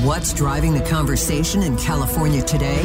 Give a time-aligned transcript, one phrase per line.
[0.00, 2.80] What's driving the conversation in California today?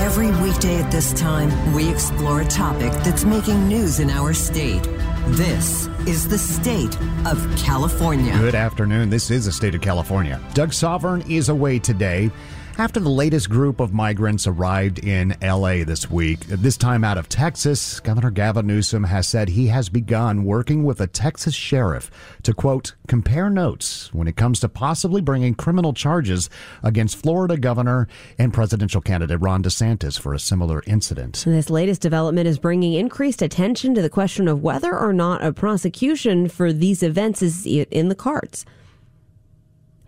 [0.00, 4.82] Every weekday at this time, we explore a topic that's making news in our state.
[5.26, 8.32] This is the state of California.
[8.38, 9.10] Good afternoon.
[9.10, 10.40] This is the state of California.
[10.54, 12.30] Doug Sovern is away today
[12.78, 16.40] after the latest group of migrants arrived in LA this week.
[16.40, 21.00] This time out of Texas, Governor Gavin Newsom has said he has begun working with
[21.00, 22.10] a Texas sheriff
[22.42, 26.50] to, quote, compare notes when it comes to possibly bringing criminal charges
[26.82, 28.08] against Florida governor
[28.38, 31.44] and presidential candidate Ron DeSantis for a similar incident.
[31.46, 35.52] This latest development is bringing increased attention to the question of whether or not a
[35.52, 38.66] prosecution for these events is in the cards.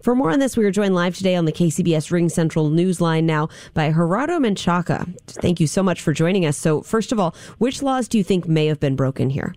[0.08, 3.50] For more on this, we are joined live today on the KCBS RingCentral Newsline now
[3.74, 5.14] by Gerardo Menchaca.
[5.26, 6.56] Thank you so much for joining us.
[6.56, 9.54] So, first of all, which laws do you think may have been broken here?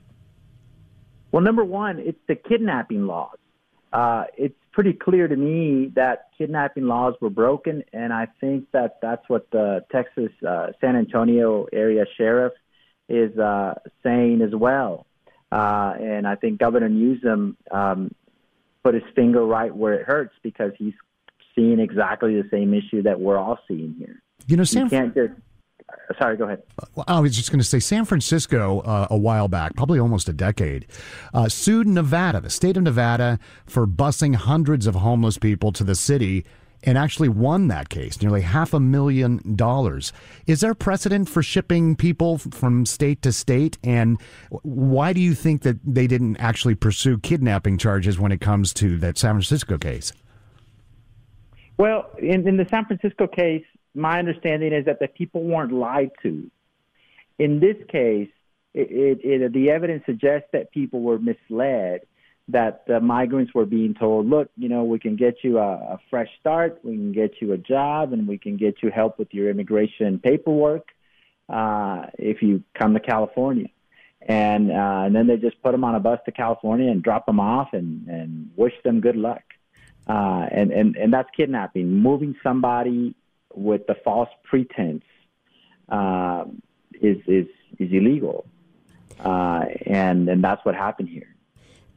[1.32, 3.38] Well, number one, it's the kidnapping laws.
[3.94, 8.98] Uh, it's pretty clear to me that kidnapping laws were broken, and I think that
[9.02, 12.52] that's what the Texas uh, San Antonio area sheriff
[13.08, 15.06] is uh, saying as well.
[15.50, 18.12] Uh, and I think Governor Newsom um,
[18.84, 20.94] put his finger right where it hurts because he's
[21.56, 24.22] seeing exactly the same issue that we're all seeing here.
[24.48, 25.34] You know, San you can't just.
[26.18, 26.64] Sorry, go ahead.
[26.96, 30.30] Well, I was just going to say San Francisco uh, a while back, probably almost
[30.30, 30.88] a decade,
[31.34, 35.96] uh, sued Nevada, the state of Nevada, for busing hundreds of homeless people to the
[35.96, 36.46] city
[36.84, 40.12] and actually won that case, nearly half a million dollars.
[40.48, 43.78] Is there precedent for shipping people from state to state?
[43.84, 44.20] And
[44.50, 48.98] why do you think that they didn't actually pursue kidnapping charges when it comes to
[48.98, 50.12] that San Francisco case?
[51.78, 56.12] Well, in, in the San Francisco case, my understanding is that the people weren't lied
[56.24, 56.50] to.
[57.40, 58.30] In this case,
[58.74, 62.02] it, it, it, the evidence suggests that people were misled
[62.52, 66.00] that the migrants were being told, look, you know, we can get you a, a
[66.10, 69.34] fresh start, we can get you a job, and we can get you help with
[69.34, 70.88] your immigration paperwork
[71.50, 73.68] uh, if you come to California.
[74.28, 77.26] And, uh, and then they just put them on a bus to California and drop
[77.26, 79.42] them off and, and wish them good luck.
[80.08, 83.16] Uh, and, and, and that's kidnapping, moving somebody
[83.54, 85.04] with the false pretense
[85.90, 86.46] uh,
[86.94, 87.48] is, is,
[87.80, 88.46] is illegal.
[89.20, 91.36] Uh, and, and that's what happened here.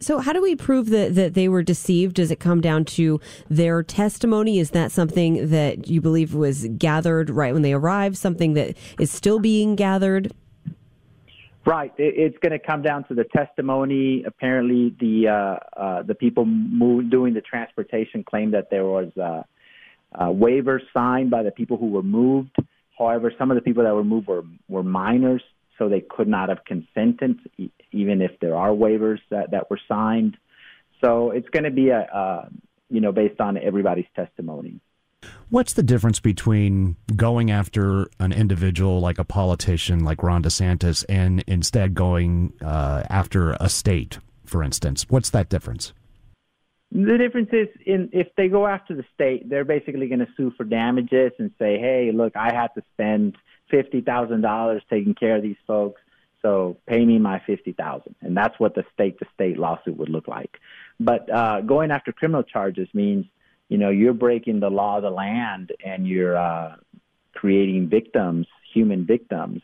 [0.04, 2.16] So, how do we prove that, that they were deceived?
[2.16, 4.58] Does it come down to their testimony?
[4.58, 8.18] Is that something that you believe was gathered right when they arrived?
[8.18, 10.30] Something that is still being gathered?
[11.64, 11.90] Right.
[11.96, 14.24] It's going to come down to the testimony.
[14.26, 19.42] Apparently, the uh, uh, the people moved, doing the transportation claimed that there was uh,
[20.20, 22.54] waivers signed by the people who were moved.
[22.98, 25.42] However, some of the people that were moved were were minors,
[25.78, 27.38] so they could not have consented,
[27.92, 30.36] even if there are waivers that, that were signed.
[31.02, 32.48] So it's going to be a, a,
[32.88, 34.80] you know, based on everybody's testimony.
[35.48, 41.42] What's the difference between going after an individual like a politician like Ron DeSantis and
[41.46, 45.06] instead going uh, after a state, for instance?
[45.08, 45.92] What's that difference?
[46.94, 50.52] The difference is in if they go after the state, they're basically going to sue
[50.56, 53.36] for damages and say, "Hey, look, I had to spend
[53.68, 56.00] fifty thousand dollars taking care of these folks,
[56.40, 58.14] so pay me my fifty thousand.
[58.20, 60.58] And that's what the state to state lawsuit would look like.
[61.00, 63.26] But uh, going after criminal charges means,
[63.68, 66.76] you know, you're breaking the law of the land and you're uh,
[67.34, 69.62] creating victims, human victims,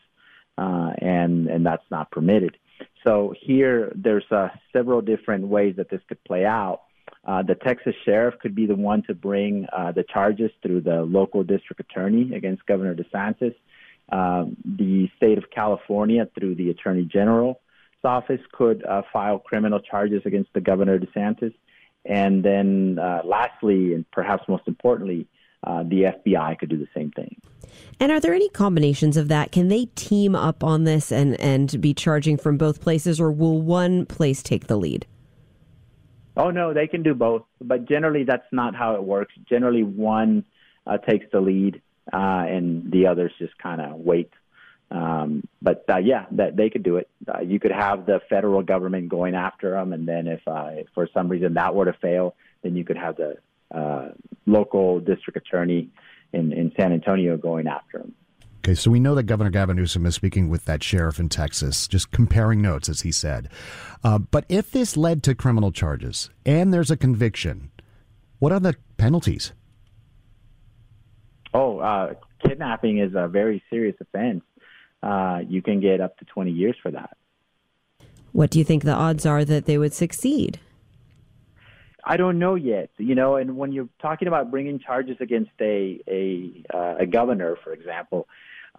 [0.57, 2.57] uh, and and that's not permitted.
[3.05, 6.81] So here, there's uh, several different ways that this could play out.
[7.23, 11.03] Uh, the Texas sheriff could be the one to bring uh, the charges through the
[11.03, 13.55] local district attorney against Governor DeSantis.
[14.11, 17.57] Um, the state of California, through the Attorney General's
[18.03, 21.53] office, could uh, file criminal charges against the Governor DeSantis.
[22.05, 25.27] And then, uh, lastly, and perhaps most importantly,
[25.63, 27.39] uh, the FBI could do the same thing.
[27.99, 29.51] And are there any combinations of that?
[29.51, 33.61] Can they team up on this and, and be charging from both places, or will
[33.61, 35.05] one place take the lead?
[36.37, 37.43] Oh, no, they can do both.
[37.59, 39.33] But generally, that's not how it works.
[39.49, 40.45] Generally, one
[40.87, 41.81] uh, takes the lead
[42.11, 44.31] uh, and the others just kind of wait.
[44.89, 47.09] Um, but uh, yeah, that they could do it.
[47.27, 51.07] Uh, you could have the federal government going after them, and then if, uh, for
[51.13, 53.37] some reason that were to fail, then you could have the
[53.73, 54.09] uh,
[54.45, 55.89] local district attorney
[56.33, 58.13] in, in San Antonio going after him.
[58.63, 61.87] Okay, so we know that Governor Gavin Newsom is speaking with that sheriff in Texas,
[61.87, 63.49] just comparing notes, as he said.
[64.03, 67.71] Uh, but if this led to criminal charges and there's a conviction,
[68.37, 69.53] what are the penalties?
[71.55, 72.13] Oh, uh,
[72.45, 74.43] kidnapping is a very serious offense.
[75.01, 77.17] Uh, you can get up to 20 years for that.
[78.31, 80.59] What do you think the odds are that they would succeed?
[82.03, 82.91] I don't know yet.
[82.97, 87.57] You know, and when you're talking about bringing charges against a a, uh, a governor,
[87.63, 88.27] for example,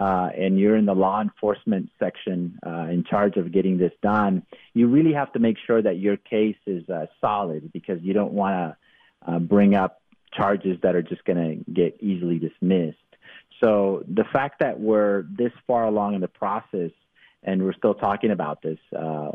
[0.01, 4.43] uh, and you're in the law enforcement section uh, in charge of getting this done,
[4.75, 8.33] you really have to make sure that your case is uh, solid because you don't
[8.33, 10.01] want to uh, bring up
[10.33, 12.97] charges that are just going to get easily dismissed.
[13.63, 16.91] So the fact that we're this far along in the process
[17.43, 19.33] and we're still talking about this, uh,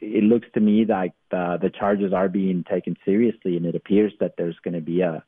[0.00, 4.12] it looks to me like the, the charges are being taken seriously, and it appears
[4.20, 5.22] that there's going to be a,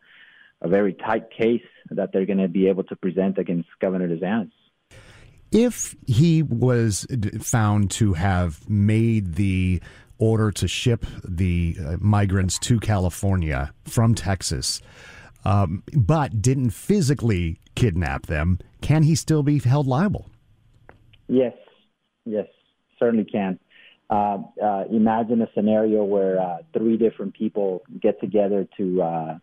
[0.61, 4.51] a very tight case that they're going to be able to present against Governor DeSantis.
[5.53, 7.07] If he was
[7.41, 9.83] found to have made the
[10.19, 14.81] order to ship the uh, migrants to California from Texas,
[15.45, 20.31] um, but didn't physically kidnap them, can he still be held liable?
[21.29, 21.55] Yes,
[22.25, 22.47] yes,
[22.99, 23.59] certainly can.
[24.09, 29.39] Uh, uh, imagine a scenario where uh, three different people get together to uh,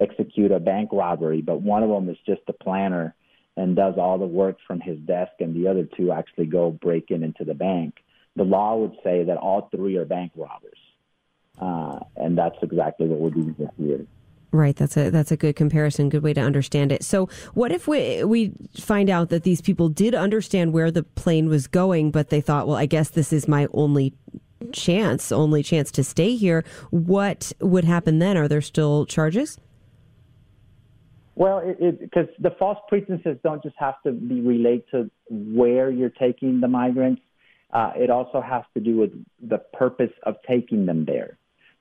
[0.00, 3.14] execute a bank robbery, but one of them is just the planner
[3.56, 7.10] and does all the work from his desk, and the other two actually go break
[7.10, 7.96] in into the bank.
[8.36, 10.78] The law would say that all three are bank robbers,
[11.60, 14.06] uh, and that's exactly what we're doing here.
[14.52, 17.02] Right, that's a that's a good comparison, good way to understand it.
[17.04, 21.48] So, what if we we find out that these people did understand where the plane
[21.48, 24.14] was going, but they thought, well, I guess this is my only
[24.72, 26.64] chance, only chance to stay here.
[26.90, 28.36] What would happen then?
[28.36, 29.58] Are there still charges?
[31.34, 36.60] Well, because the false pretenses don't just have to be related to where you're taking
[36.60, 37.22] the migrants.
[37.72, 41.38] Uh, it also has to do with the purpose of taking them there.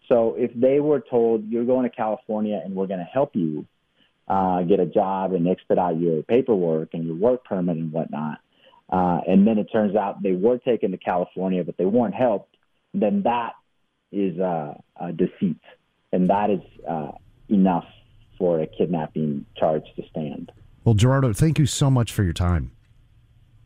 [0.07, 3.65] So if they were told you're going to California and we're going to help you
[4.27, 8.39] uh, get a job and expedite your paperwork and your work permit and whatnot,
[8.89, 12.55] uh, and then it turns out they were taken to California but they weren't helped,
[12.93, 13.51] then that
[14.11, 15.61] is uh, a deceit,
[16.11, 17.11] and that is uh,
[17.49, 17.85] enough
[18.41, 20.51] for a kidnapping charge to stand.
[20.83, 22.71] Well, Gerardo, thank you so much for your time.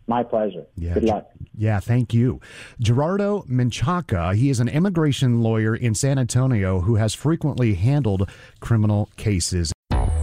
[0.06, 0.66] My pleasure.
[0.76, 1.32] Yeah, Good luck.
[1.58, 2.42] Yeah, thank you.
[2.82, 8.30] Gerardo Menchaca, he is an immigration lawyer in San Antonio who has frequently handled
[8.60, 9.72] criminal cases.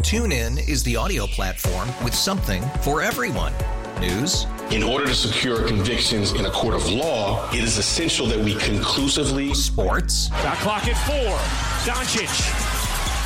[0.02, 3.55] TuneIn is the audio platform with something for everyone.
[4.00, 4.46] News.
[4.70, 8.55] In order to secure convictions in a court of law, it is essential that we
[8.56, 9.55] conclusively.
[9.55, 10.28] Sports.
[10.28, 11.38] Got clock at four.
[11.90, 12.71] Doncic.